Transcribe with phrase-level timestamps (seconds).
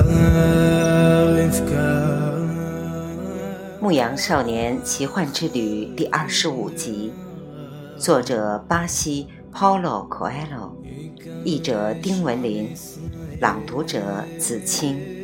[3.80, 7.12] 《牧羊少年奇幻之旅》第二十五集，
[7.98, 10.70] 作者巴西 Paulo Coelho，
[11.44, 12.70] 译者丁文林，
[13.40, 15.19] 朗读者子清。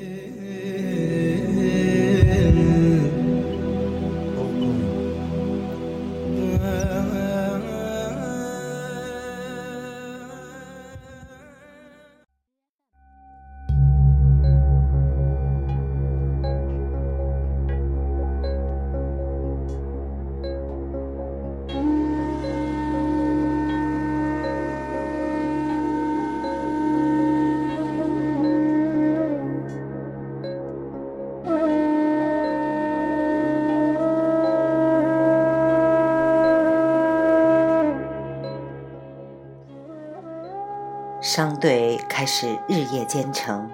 [41.26, 43.68] 商队开始日夜兼程，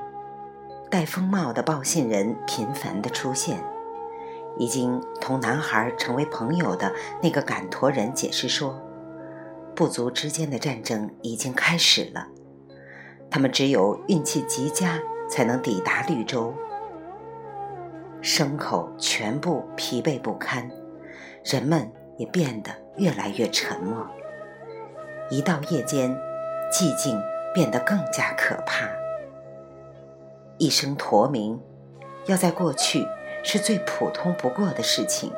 [0.90, 3.62] 戴风帽的报信人频繁的出现。
[4.56, 6.90] 已经同男孩成为朋友的
[7.22, 8.74] 那个赶驼人解释说，
[9.76, 12.26] 部族之间的战争已经开始了，
[13.30, 16.54] 他们只有运气极佳才能抵达绿洲。
[18.22, 20.70] 牲口全部疲惫不堪，
[21.44, 24.06] 人们也变得越来越沉默。
[25.28, 26.16] 一到夜间，
[26.72, 27.20] 寂静。
[27.54, 28.88] 变得更加可怕。
[30.58, 31.60] 一声驼鸣，
[32.26, 33.06] 要在过去
[33.42, 35.32] 是最普通不过的事情，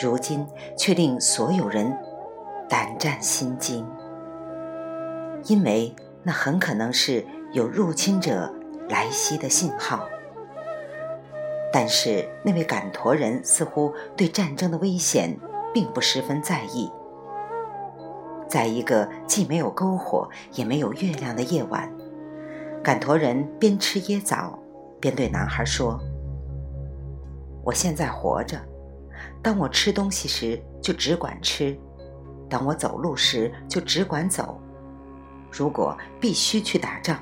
[0.00, 1.96] 如今却令所有人
[2.68, 3.86] 胆战心惊，
[5.44, 8.52] 因为那很可能是有入侵者
[8.88, 10.06] 来袭的信号。
[11.72, 15.36] 但是那位赶驼人似乎对战争的危险
[15.74, 16.90] 并不十分在意。
[18.48, 21.92] 在一个既没有篝火也没有月亮的夜晚，
[22.82, 24.58] 赶驼人边吃椰枣，
[25.00, 26.00] 边对男孩说
[27.64, 28.60] ：“我现在活着，
[29.42, 31.76] 当我吃东西时就只管吃；
[32.48, 34.60] 当我走路时就只管走。
[35.50, 37.18] 如果必须去打仗，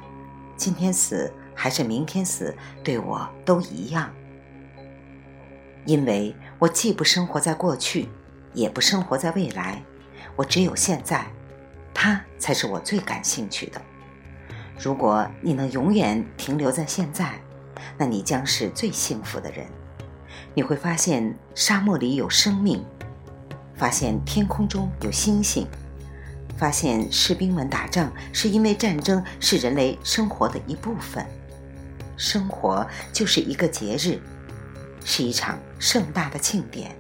[0.57, 4.11] 今天死还是明天死，对我都一样，
[5.87, 8.09] 因为我既不生活在过去，
[8.53, 9.83] 也不生活在未来。”
[10.37, 11.27] 我只有现在，
[11.93, 13.81] 它才是我最感兴趣的。
[14.79, 17.41] 如果你能永远停留在现在，
[17.97, 19.67] 那你将是最幸福的人。
[20.53, 22.85] 你会发现沙漠里有生命，
[23.77, 25.67] 发现天空中有星星，
[26.57, 31.25] 发现士兵们打仗是因为战争是人类生活的一部分。
[32.17, 34.21] 生活就是一个节日，
[35.05, 36.95] 是一场盛大的庆典，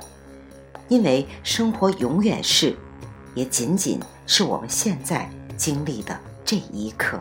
[0.89, 2.77] 因为生活永远是。
[3.34, 7.21] 也仅仅是我们现在经历的这一刻。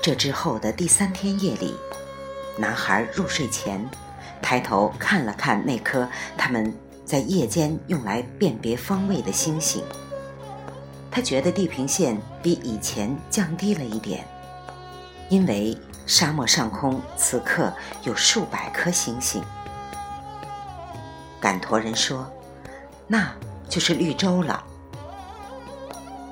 [0.00, 1.74] 这之后的第三天夜里，
[2.56, 3.84] 男孩入睡前
[4.40, 6.08] 抬头看了看那颗
[6.38, 6.72] 他们
[7.04, 9.82] 在夜间用来辨别方位的星星，
[11.10, 14.24] 他觉得地平线比以前降低了一点，
[15.28, 15.76] 因为。
[16.06, 17.72] 沙漠上空此刻
[18.02, 19.42] 有数百颗星星。
[21.40, 22.30] 赶驼人说
[23.06, 23.30] ：“那
[23.68, 24.64] 就是绿洲了。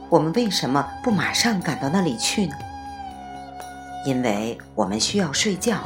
[0.08, 2.56] 我们为什么不马上赶到那里去呢？
[4.06, 5.78] 因为我们需要睡觉。”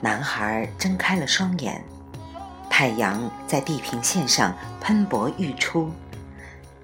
[0.00, 1.84] 男孩睁开了双眼，
[2.70, 5.90] 太阳在地平线上喷薄欲出。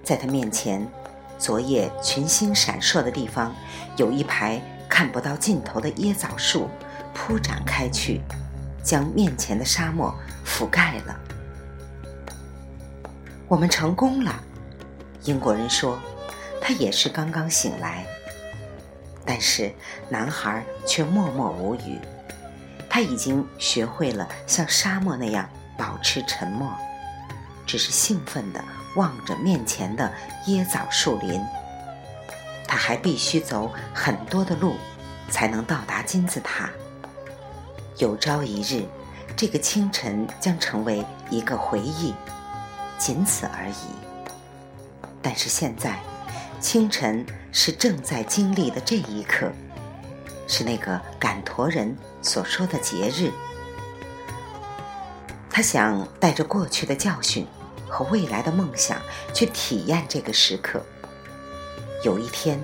[0.05, 0.87] 在他面前，
[1.39, 3.55] 昨夜群星闪烁的地方，
[3.97, 6.69] 有一排看不到尽头的椰枣树
[7.15, 8.21] 铺展开去，
[8.83, 10.15] 将面前的沙漠
[10.45, 11.19] 覆盖了。
[13.49, 14.35] 我们成功了，
[15.25, 15.99] 英国人说，
[16.61, 18.05] 他也是刚刚醒来。
[19.25, 19.73] 但是
[20.11, 21.99] 男孩却默默无语，
[22.91, 25.49] 他已经学会了像沙漠那样
[25.79, 26.71] 保持沉默，
[27.67, 28.63] 只是兴奋的。
[28.95, 30.13] 望着面前的
[30.47, 31.41] 椰枣树林，
[32.67, 34.75] 他还必须走很多的路，
[35.31, 36.71] 才能到达金字塔。
[37.99, 38.85] 有朝一日，
[39.37, 42.15] 这个清晨将成为一个回忆，
[42.99, 45.09] 仅此而已。
[45.23, 45.99] 但是现在，
[46.61, 49.51] 清晨是正在经历的这一刻，
[50.47, 53.31] 是那个赶驼人所说的节日。
[55.51, 57.47] 他想带着过去的教训。
[57.95, 59.01] 和未来的梦想，
[59.33, 60.83] 去体验这个时刻。
[62.03, 62.61] 有一天，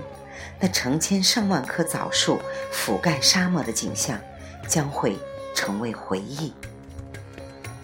[0.59, 2.41] 那成千上万棵枣树
[2.73, 4.19] 覆盖沙漠的景象，
[4.67, 5.17] 将会
[5.55, 6.53] 成为回忆。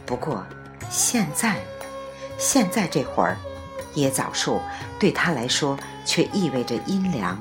[0.05, 0.45] 不过，
[0.91, 1.61] 现在，
[2.37, 3.37] 现在这会儿，
[3.95, 4.61] 椰枣树
[4.99, 7.41] 对他来说却意味着阴凉、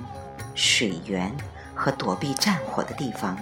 [0.53, 1.35] 水源
[1.73, 3.35] 和躲避战火的地方，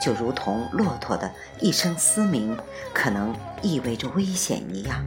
[0.00, 1.28] 就如同骆驼的
[1.60, 2.56] 一声嘶鸣
[2.94, 5.04] 可能意味着危险一样。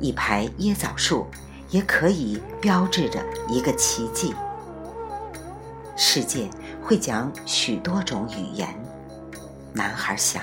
[0.00, 1.26] 一排椰枣树
[1.68, 4.34] 也可以标志着一个奇迹。
[5.96, 6.48] 世界
[6.82, 8.68] 会讲许多种语言，
[9.74, 10.42] 男孩想。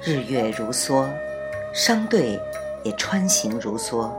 [0.00, 1.06] 日月如梭，
[1.74, 2.40] 商队
[2.82, 4.10] 也穿行如梭。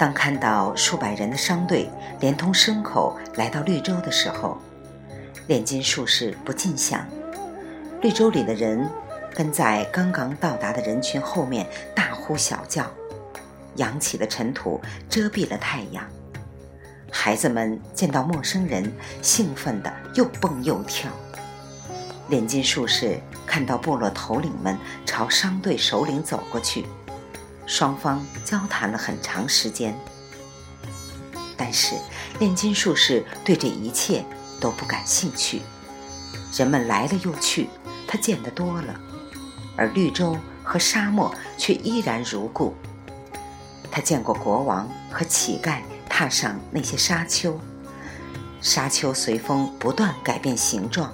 [0.00, 4.56] 当看到数百人的商队连同牲口来到绿洲的时候，
[5.46, 7.06] 炼金术士不禁想：
[8.00, 8.88] 绿洲里的人
[9.34, 12.90] 跟在刚刚到达的人群后面大呼小叫，
[13.76, 16.02] 扬起的尘土遮蔽了太阳。
[17.12, 21.10] 孩子们见到陌生人，兴奋地又蹦又跳。
[22.28, 26.86] 炼金术士看到部落头领们朝商队首领走过去，
[27.70, 29.96] 双方交谈了很长时间。
[31.56, 31.94] 但是
[32.40, 34.24] 炼金术士对这一切
[34.60, 35.62] 都不感兴趣。
[36.52, 37.70] 人们来了又去，
[38.08, 39.00] 他见得多了，
[39.76, 42.74] 而绿洲和沙漠却依然如故。
[43.88, 47.56] 他见过国王和乞丐踏上那些沙丘，
[48.60, 51.12] 沙丘随风不断改变形状。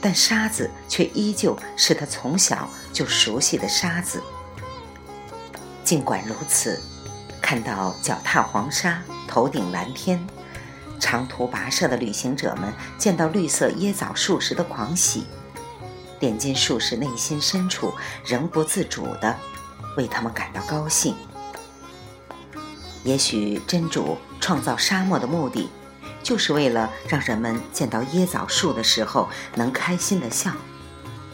[0.00, 4.20] 但沙子却依旧是他从小就熟悉的沙子。
[5.84, 6.80] 尽管如此，
[7.40, 10.26] 看到脚踏黄沙、头顶蓝天、
[10.98, 15.26] 长途跋涉的旅行者们见到绿色椰枣树时的狂喜，
[16.18, 17.92] 点金术士内心深处
[18.24, 19.36] 仍不自主地
[19.96, 21.14] 为他们感到高兴。
[23.04, 25.68] 也许真主创造沙漠的目的。
[26.22, 30.50] 就是为了让人们见到椰枣树的时候能开心的笑，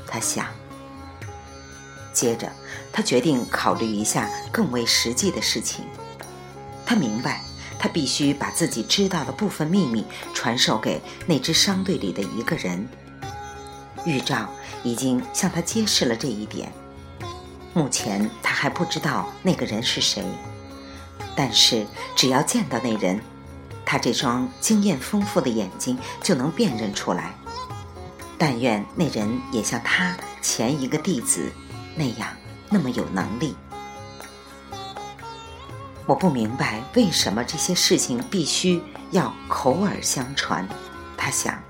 [0.04, 0.44] 他想。
[2.12, 2.50] 接着，
[2.92, 5.84] 他决定考虑一下更为实际的事情。
[6.84, 7.42] 他明白，
[7.78, 10.04] 他必须把自己知道的部分秘密
[10.34, 12.88] 传授给那支商队里的一个人。
[14.04, 14.48] 预兆
[14.82, 16.72] 已经向他揭示了这一点。
[17.72, 20.24] 目前他还不知道那个人是谁，
[21.36, 23.20] 但是只要见到那人。
[23.84, 27.34] 他这双经验丰富的眼睛就能辨认出来。
[28.38, 31.50] 但愿那人也像他前一个弟子
[31.96, 32.28] 那样
[32.70, 33.54] 那么有能力。
[36.06, 40.66] 我不明白为什么这些事情必须要口耳相传。
[41.16, 41.62] 他想，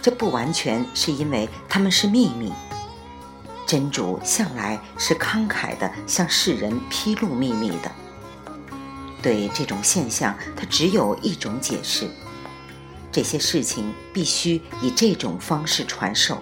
[0.00, 2.52] 这不完全是因为他们是秘密。
[3.66, 7.90] 真主向来是慷慨的向世人披露秘密的。
[9.22, 12.08] 对这种现象，他只有一种解释：
[13.12, 16.40] 这些事情必须以这种方式传授，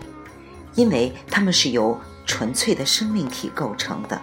[0.74, 4.20] 因为它们是由纯粹的生命体构成的，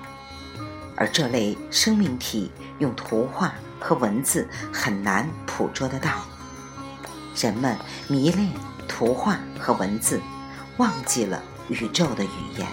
[0.96, 2.50] 而这类生命体
[2.80, 6.12] 用图画和文字很难捕捉得到。
[7.36, 7.76] 人们
[8.08, 8.50] 迷恋
[8.88, 10.22] 图画和文字，
[10.78, 12.68] 忘记了宇宙的语言。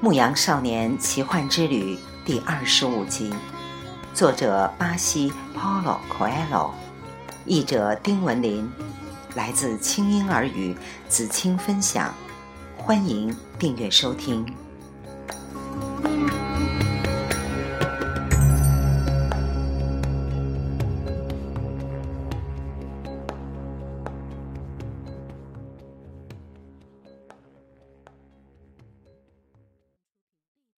[0.02, 1.94] 《牧羊少年奇幻之旅》
[2.24, 3.34] 第二十五集，
[4.20, 6.72] 作者巴西 Paulo Coelho，
[7.46, 8.70] 译者丁文林，
[9.34, 10.76] 来自清音儿语
[11.08, 12.12] 子青分享，
[12.76, 14.44] 欢迎订阅收听。